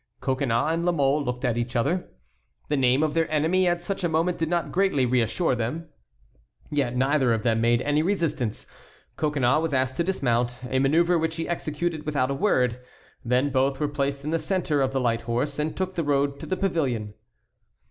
[0.19, 2.09] Coconnas and La Mole looked at each other.
[2.69, 5.89] The name of their enemy at such a moment did not greatly reassure them.
[6.71, 8.65] Yet neither of them made any resistance.
[9.15, 12.79] Coconnas was asked to dismount, a manœuvre which he executed without a word.
[13.23, 16.39] Then both were placed in the centre of the light horse and took the road
[16.39, 17.13] to the pavilion.